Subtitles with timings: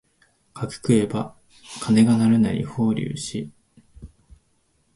[0.55, 1.35] 柿食えば
[1.79, 3.51] 鐘が鳴るなり法隆寺